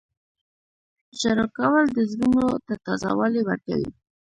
[1.19, 3.89] •ژړا کول د زړونو ته تازه والی ورکوي.